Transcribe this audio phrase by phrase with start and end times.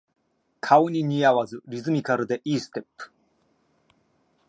[0.61, 3.11] 顔に似合わずリズミカルで良いステップ